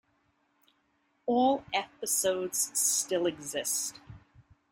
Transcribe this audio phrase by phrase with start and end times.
[1.27, 3.99] All episodes still exist.